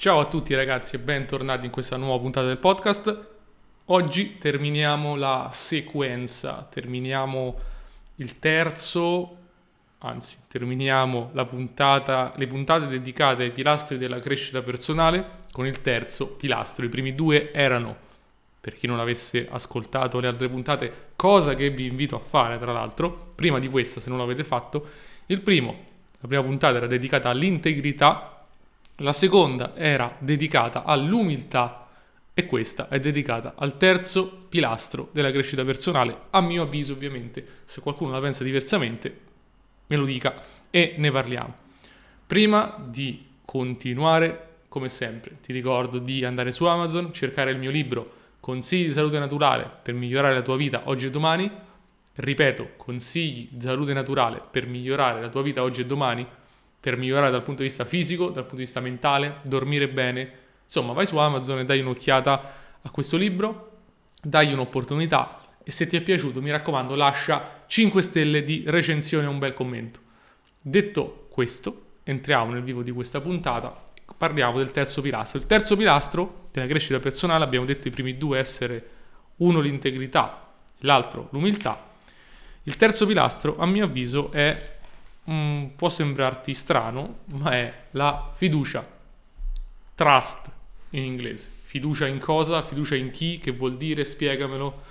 [0.00, 3.28] Ciao a tutti ragazzi e bentornati in questa nuova puntata del podcast.
[3.84, 7.58] Oggi terminiamo la sequenza, terminiamo
[8.14, 9.36] il terzo,
[9.98, 16.86] anzi terminiamo puntata, le puntate dedicate ai pilastri della crescita personale con il terzo pilastro.
[16.86, 17.94] I primi due erano,
[18.58, 22.72] per chi non avesse ascoltato le altre puntate, cosa che vi invito a fare tra
[22.72, 24.82] l'altro, prima di questa se non l'avete fatto,
[25.26, 25.76] il primo,
[26.20, 28.39] la prima puntata era dedicata all'integrità
[29.00, 31.88] la seconda era dedicata all'umiltà
[32.34, 36.16] e questa è dedicata al terzo pilastro della crescita personale.
[36.30, 39.18] A mio avviso, ovviamente, se qualcuno la pensa diversamente,
[39.86, 41.54] me lo dica e ne parliamo.
[42.26, 48.18] Prima di continuare, come sempre, ti ricordo di andare su Amazon, cercare il mio libro
[48.40, 51.50] Consigli di salute naturale per migliorare la tua vita oggi e domani.
[52.14, 56.26] Ripeto, consigli di salute naturale per migliorare la tua vita oggi e domani
[56.80, 60.32] per migliorare dal punto di vista fisico, dal punto di vista mentale, dormire bene.
[60.64, 62.52] Insomma, vai su Amazon e dai un'occhiata
[62.82, 63.70] a questo libro,
[64.22, 69.28] dai un'opportunità e se ti è piaciuto, mi raccomando, lascia 5 stelle di recensione e
[69.28, 70.00] un bel commento.
[70.60, 73.88] Detto questo, entriamo nel vivo di questa puntata
[74.20, 75.38] parliamo del terzo pilastro.
[75.38, 78.88] Il terzo pilastro della crescita personale, abbiamo detto i primi due essere
[79.36, 81.88] uno l'integrità, l'altro l'umiltà.
[82.64, 84.78] Il terzo pilastro, a mio avviso, è
[85.28, 88.86] mm, può sembrarti strano, ma è la fiducia.
[89.94, 90.52] Trust
[90.90, 91.50] in inglese.
[91.62, 92.62] Fiducia in cosa?
[92.62, 93.38] Fiducia in chi?
[93.38, 94.04] Che vuol dire?
[94.04, 94.82] Spiegamelo.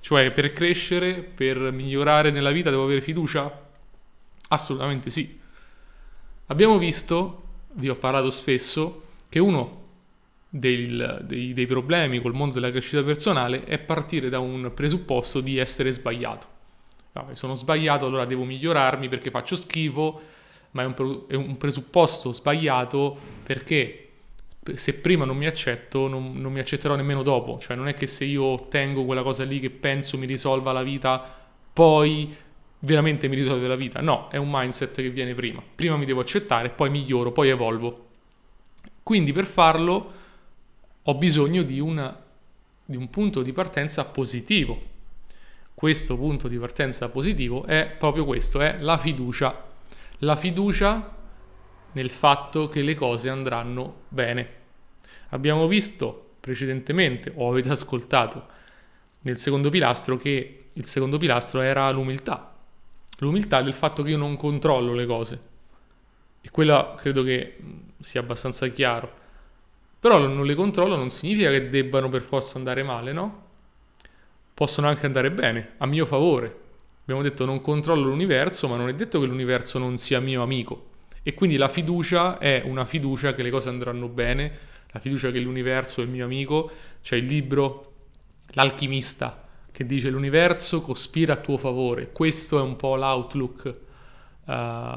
[0.00, 3.68] Cioè, per crescere, per migliorare nella vita, devo avere fiducia?
[4.48, 5.38] Assolutamente sì.
[6.46, 7.42] Abbiamo visto,
[7.74, 9.78] vi ho parlato spesso, che uno
[10.48, 15.58] del, dei, dei problemi col mondo della crescita personale è partire da un presupposto di
[15.58, 16.58] essere sbagliato
[17.12, 20.20] no, sono sbagliato, allora devo migliorarmi perché faccio schifo,
[20.72, 24.06] ma è un, è un presupposto sbagliato perché
[24.74, 27.58] se prima non mi accetto, non, non, mi accetterò nemmeno dopo.
[27.58, 30.82] Cioè, non è che se io ottengo quella cosa lì che penso mi risolva la
[30.82, 31.22] vita,
[31.72, 32.34] poi
[32.80, 34.00] veramente mi risolve la vita.
[34.00, 35.62] No, è un mindset che viene prima.
[35.74, 38.08] Prima mi devo accettare, poi miglioro, poi evolvo.
[39.02, 40.12] Quindi per farlo
[41.02, 42.16] ho bisogno di, una,
[42.84, 44.88] di un punto di partenza positivo
[45.80, 49.64] questo punto di partenza positivo è proprio questo, è la fiducia.
[50.18, 51.16] La fiducia
[51.92, 54.48] nel fatto che le cose andranno bene.
[55.30, 58.46] Abbiamo visto precedentemente, o avete ascoltato
[59.20, 62.54] nel secondo pilastro, che il secondo pilastro era l'umiltà.
[63.20, 65.40] L'umiltà del fatto che io non controllo le cose.
[66.42, 67.56] E quello credo che
[67.98, 69.10] sia abbastanza chiaro.
[69.98, 73.48] Però non le controllo non significa che debbano per forza andare male, no?
[74.60, 76.54] Possono anche andare bene, a mio favore.
[77.00, 80.90] Abbiamo detto non controllo l'universo, ma non è detto che l'universo non sia mio amico.
[81.22, 84.52] E quindi la fiducia è una fiducia che le cose andranno bene,
[84.88, 86.70] la fiducia che l'universo è mio amico.
[87.00, 87.92] C'è il libro
[88.48, 92.12] L'alchimista che dice l'universo cospira a tuo favore.
[92.12, 93.78] Questo è un po' l'outlook,
[94.44, 94.52] uh,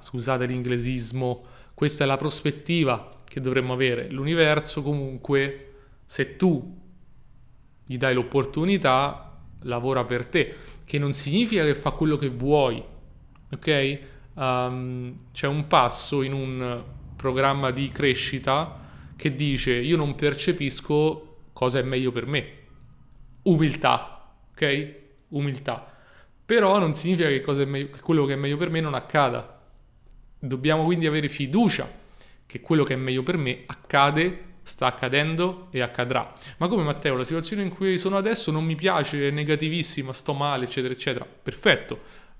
[0.00, 1.44] scusate l'inglesismo,
[1.74, 4.10] questa è la prospettiva che dovremmo avere.
[4.10, 6.76] L'universo comunque, se tu
[7.84, 9.28] gli dai l'opportunità,
[9.64, 10.54] lavora per te,
[10.84, 12.82] che non significa che fa quello che vuoi,
[13.52, 13.98] ok?
[14.34, 16.82] Um, c'è un passo in un
[17.16, 18.80] programma di crescita
[19.16, 22.46] che dice io non percepisco cosa è meglio per me.
[23.42, 24.94] Umiltà, ok?
[25.28, 25.92] Umiltà.
[26.44, 29.62] Però non significa che, meglio, che quello che è meglio per me non accada.
[30.38, 31.90] Dobbiamo quindi avere fiducia
[32.46, 36.32] che quello che è meglio per me accade sta accadendo e accadrà.
[36.56, 40.32] Ma come Matteo, la situazione in cui sono adesso non mi piace, è negativissima, sto
[40.32, 41.24] male, eccetera, eccetera.
[41.24, 41.98] Perfetto.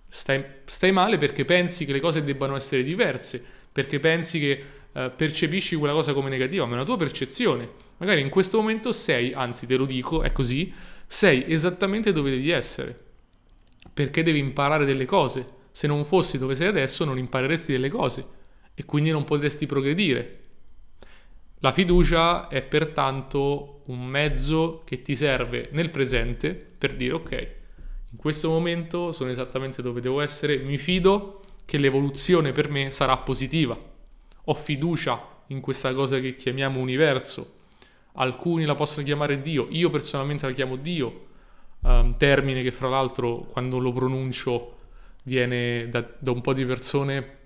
[0.09, 5.11] Stai, stai male perché pensi che le cose debbano essere diverse, perché pensi che eh,
[5.15, 7.69] percepisci quella cosa come negativa, ma è una tua percezione.
[7.99, 10.73] Magari in questo momento sei, anzi te lo dico, è così,
[11.07, 12.99] sei esattamente dove devi essere.
[13.93, 15.63] Perché devi imparare delle cose.
[15.71, 18.25] Se non fossi dove sei adesso non impareresti delle cose
[18.75, 20.44] e quindi non potresti progredire
[21.65, 27.49] la fiducia è pertanto un mezzo che ti serve nel presente per dire ok,
[28.11, 33.17] in questo momento sono esattamente dove devo essere, mi fido che l'evoluzione per me sarà
[33.17, 33.79] positiva.
[34.45, 37.55] Ho fiducia in questa cosa che chiamiamo universo.
[38.17, 41.29] Alcuni la possono chiamare Dio, io personalmente la chiamo Dio,
[41.81, 44.77] um, termine che fra l'altro quando lo pronuncio
[45.23, 47.39] viene da, da un po' di persone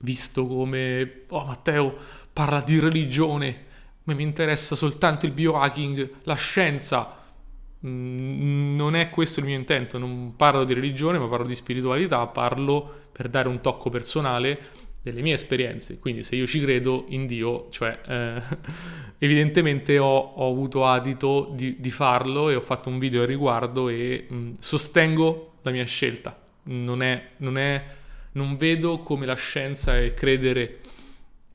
[0.00, 1.94] visto come oh Matteo
[2.36, 3.64] parla di religione,
[4.02, 7.16] ma mi interessa soltanto il biohacking, la scienza.
[7.86, 12.26] Mm, non è questo il mio intento, non parlo di religione, ma parlo di spiritualità,
[12.26, 14.58] parlo per dare un tocco personale
[15.00, 15.98] delle mie esperienze.
[15.98, 18.42] Quindi se io ci credo in Dio, cioè eh,
[19.16, 23.88] evidentemente ho, ho, avuto adito di, di, farlo e ho fatto un video al riguardo
[23.88, 26.38] e mh, sostengo la mia scelta.
[26.64, 27.82] Non, è, non, è,
[28.32, 30.80] non vedo come la scienza e credere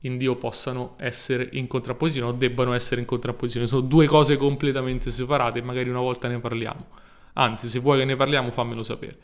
[0.02, 3.66] in Dio possano essere in contrapposizione o debbano essere in contrapposizione.
[3.66, 6.86] Sono due cose completamente separate magari una volta ne parliamo.
[7.34, 9.16] Anzi, se vuoi che ne parliamo, fammelo sapere.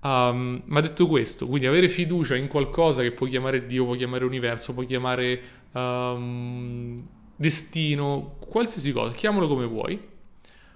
[0.00, 4.24] Um, ma detto questo, quindi avere fiducia in qualcosa che puoi chiamare Dio, puoi chiamare
[4.24, 5.40] universo, puoi chiamare
[5.72, 6.96] um,
[7.34, 10.00] destino, qualsiasi cosa, chiamalo come vuoi,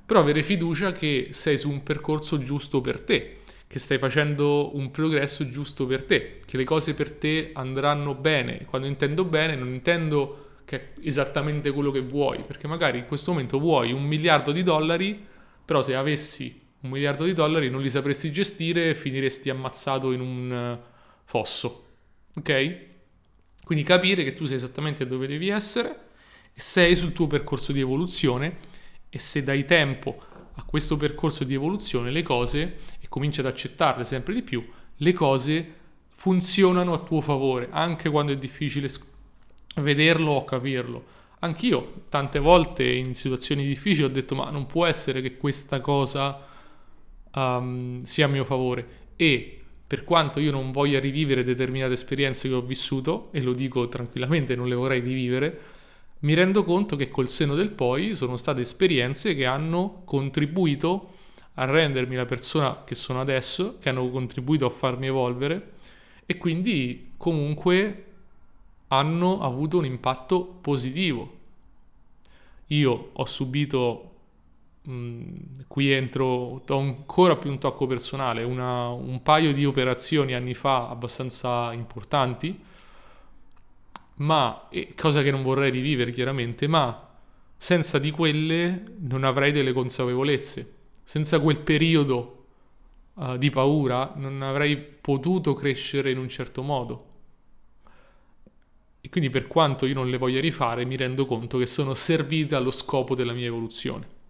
[0.04, 3.41] però avere fiducia che sei su un percorso giusto per te,
[3.72, 8.66] che stai facendo un progresso giusto per te, che le cose per te andranno bene.
[8.66, 13.30] Quando intendo bene non intendo che è esattamente quello che vuoi, perché magari in questo
[13.30, 15.24] momento vuoi un miliardo di dollari,
[15.64, 20.20] però se avessi un miliardo di dollari non li sapresti gestire e finiresti ammazzato in
[20.20, 20.78] un eh,
[21.24, 21.86] fosso.
[22.36, 22.76] Ok?
[23.64, 26.10] Quindi capire che tu sei esattamente dove devi essere
[26.52, 28.58] sei sul tuo percorso di evoluzione
[29.08, 30.14] e se dai tempo
[30.54, 34.64] a questo percorso di evoluzione le cose e cominci ad accettarle sempre di più,
[34.96, 35.74] le cose
[36.08, 38.88] funzionano a tuo favore, anche quando è difficile
[39.76, 41.04] vederlo o capirlo.
[41.40, 46.38] Anch'io tante volte in situazioni difficili ho detto ma non può essere che questa cosa
[47.34, 49.62] um, sia a mio favore e
[49.92, 54.56] per quanto io non voglia rivivere determinate esperienze che ho vissuto, e lo dico tranquillamente,
[54.56, 55.60] non le vorrei rivivere,
[56.22, 61.10] mi rendo conto che col seno del poi sono state esperienze che hanno contribuito
[61.54, 65.74] a rendermi la persona che sono adesso, che hanno contribuito a farmi evolvere
[66.26, 68.06] e quindi comunque
[68.88, 71.38] hanno avuto un impatto positivo.
[72.68, 74.12] Io ho subito
[74.88, 75.36] Mm,
[75.68, 80.88] qui entro, do ancora più un tocco personale, una, un paio di operazioni anni fa
[80.88, 82.58] abbastanza importanti,
[84.16, 87.10] ma, cosa che non vorrei rivivere chiaramente, ma
[87.56, 90.72] senza di quelle non avrei delle consapevolezze,
[91.04, 92.46] senza quel periodo
[93.14, 97.06] uh, di paura non avrei potuto crescere in un certo modo.
[99.00, 102.54] E quindi per quanto io non le voglia rifare, mi rendo conto che sono servite
[102.54, 104.20] allo scopo della mia evoluzione.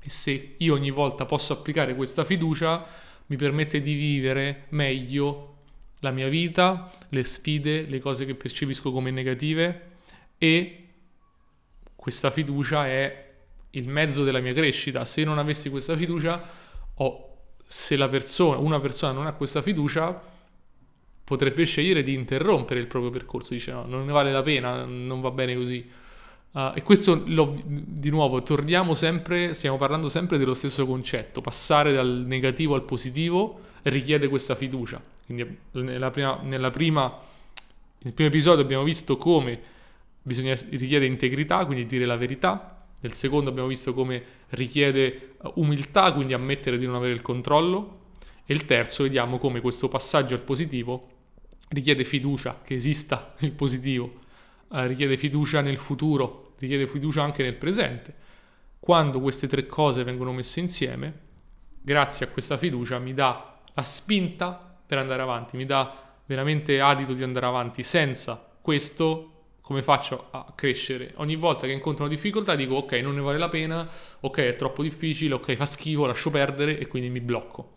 [0.00, 2.86] E se io ogni volta posso applicare questa fiducia,
[3.26, 5.57] mi permette di vivere meglio
[6.00, 9.82] la mia vita, le sfide, le cose che percepisco come negative
[10.38, 10.84] e
[11.94, 13.26] questa fiducia è
[13.70, 15.04] il mezzo della mia crescita.
[15.04, 16.40] Se non avessi questa fiducia
[16.94, 17.24] o
[17.66, 20.20] se persona, una persona non ha questa fiducia,
[21.24, 25.20] potrebbe scegliere di interrompere il proprio percorso, dice no, non ne vale la pena, non
[25.20, 25.86] va bene così.
[26.50, 31.92] Uh, e questo lo, di nuovo torniamo sempre, stiamo parlando sempre dello stesso concetto, passare
[31.92, 35.00] dal negativo al positivo richiede questa fiducia.
[35.28, 37.20] Quindi nella prima, nella prima,
[37.98, 39.60] nel primo episodio abbiamo visto come
[40.22, 42.86] bisogna, richiede integrità, quindi dire la verità.
[43.00, 48.06] Nel secondo abbiamo visto come richiede umiltà, quindi ammettere di non avere il controllo.
[48.46, 51.10] E il terzo vediamo come questo passaggio al positivo
[51.68, 54.08] richiede fiducia che esista il positivo
[54.72, 58.14] eh, richiede fiducia nel futuro, richiede fiducia anche nel presente.
[58.80, 61.12] Quando queste tre cose vengono messe insieme,
[61.82, 65.94] grazie a questa fiducia mi dà la spinta per andare avanti, mi dà
[66.24, 67.82] veramente adito di andare avanti.
[67.82, 71.12] Senza questo come faccio a crescere?
[71.16, 73.86] Ogni volta che incontro una difficoltà dico ok, non ne vale la pena,
[74.20, 76.78] ok, è troppo difficile, ok, fa schifo, lascio perdere.
[76.78, 77.76] E quindi mi blocco.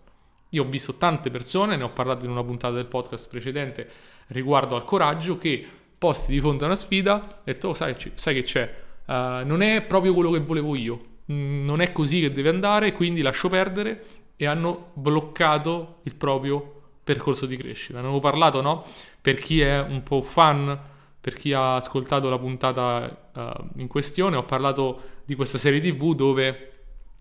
[0.51, 3.89] Io ho visto tante persone, ne ho parlato in una puntata del podcast precedente
[4.27, 5.65] riguardo al coraggio, che
[5.97, 8.73] posti di fronte a una sfida e detto, oh, sai, sai, che c'è,
[9.07, 12.93] uh, non è proprio quello che volevo io, mm, non è così che deve andare,
[12.93, 14.05] quindi lascio perdere.
[14.37, 17.99] E hanno bloccato il proprio percorso di crescita.
[17.99, 18.85] Ne avevo parlato, no?
[19.19, 20.79] Per chi è un po' fan,
[21.19, 26.15] per chi ha ascoltato la puntata uh, in questione, ho parlato di questa serie TV
[26.15, 26.69] dove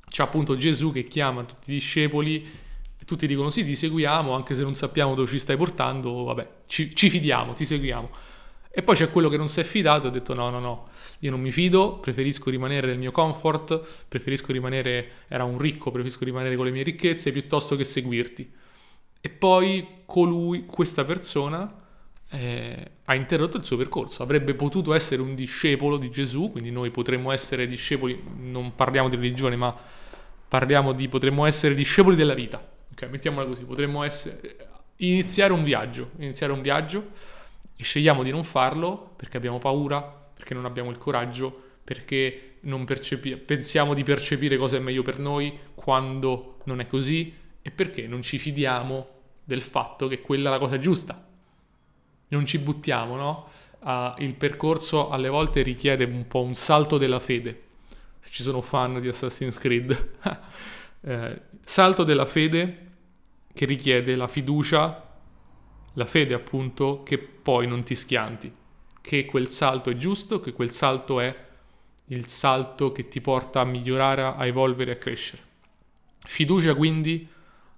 [0.08, 2.68] c'è appunto Gesù che chiama tutti i discepoli
[3.10, 6.94] tutti dicono sì, ti seguiamo, anche se non sappiamo dove ci stai portando, vabbè, ci,
[6.94, 8.08] ci fidiamo, ti seguiamo.
[8.70, 10.88] E poi c'è quello che non si è fidato e ha detto no, no, no,
[11.18, 16.24] io non mi fido, preferisco rimanere nel mio comfort, preferisco rimanere, era un ricco, preferisco
[16.24, 18.48] rimanere con le mie ricchezze piuttosto che seguirti.
[19.20, 21.80] E poi colui, questa persona,
[22.30, 24.22] eh, ha interrotto il suo percorso.
[24.22, 29.16] Avrebbe potuto essere un discepolo di Gesù, quindi noi potremmo essere discepoli, non parliamo di
[29.16, 29.74] religione, ma
[30.48, 32.64] parliamo di, potremmo essere discepoli della vita.
[32.92, 34.56] Ok, mettiamola così, potremmo essere,
[34.96, 37.10] iniziare un viaggio, iniziare un viaggio
[37.76, 43.36] e scegliamo di non farlo perché abbiamo paura, perché non abbiamo il coraggio, perché percepi-
[43.36, 48.22] pensiamo di percepire cosa è meglio per noi quando non è così e perché non
[48.22, 49.08] ci fidiamo
[49.44, 51.26] del fatto che quella è la cosa giusta.
[52.28, 53.48] non ci buttiamo, no?
[53.80, 57.68] Uh, il percorso alle volte richiede un po' un salto della fede.
[58.20, 60.10] Se ci sono fan di Assassin's Creed,
[61.02, 62.88] eh, salto della fede
[63.52, 65.08] che richiede la fiducia,
[65.94, 68.52] la fede appunto, che poi non ti schianti,
[69.00, 71.48] che quel salto è giusto, che quel salto è
[72.06, 75.42] il salto che ti porta a migliorare, a evolvere, a crescere.
[76.18, 77.26] Fiducia quindi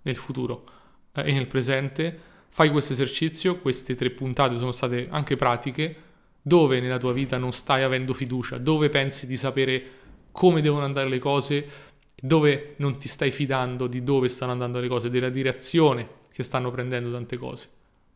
[0.02, 0.64] nel futuro
[1.12, 2.30] eh, e nel presente.
[2.49, 5.97] Fai questo esercizio, queste tre puntate sono state anche pratiche,
[6.42, 9.85] dove nella tua vita non stai avendo fiducia, dove pensi di sapere
[10.32, 11.66] come devono andare le cose,
[12.14, 16.71] dove non ti stai fidando di dove stanno andando le cose, della direzione che stanno
[16.71, 17.68] prendendo tante cose.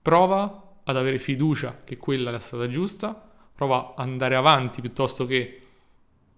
[0.03, 5.25] Prova ad avere fiducia che quella è la strada giusta, prova ad andare avanti piuttosto
[5.27, 5.61] che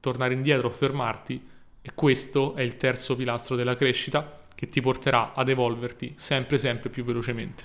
[0.01, 1.47] tornare indietro o fermarti.
[1.81, 6.91] E questo è il terzo pilastro della crescita che ti porterà ad evolverti sempre sempre
[6.91, 7.63] più velocemente.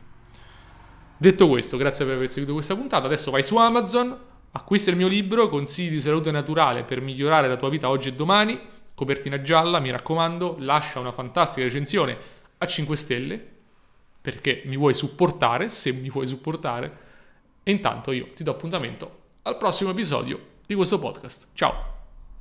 [1.18, 4.16] Detto questo, grazie per aver seguito questa puntata, adesso vai su Amazon,
[4.52, 8.14] acquista il mio libro Consigli di salute naturale per migliorare la tua vita oggi e
[8.14, 8.60] domani,
[8.94, 12.16] copertina gialla, mi raccomando, lascia una fantastica recensione
[12.60, 13.48] a 5 stelle
[14.22, 16.98] perché mi vuoi supportare, se mi vuoi supportare,
[17.64, 21.48] e intanto io ti do appuntamento al prossimo episodio di questo podcast.
[21.56, 21.93] Ciao!